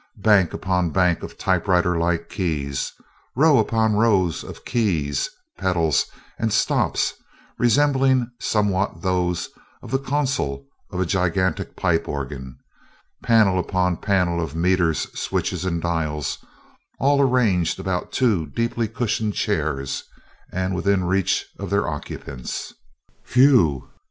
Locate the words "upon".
0.51-0.89, 3.59-3.93, 13.59-13.95